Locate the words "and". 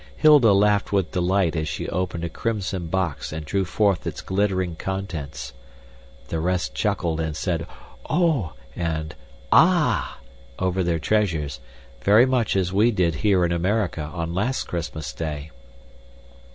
3.31-3.45, 7.21-7.37, 8.75-9.13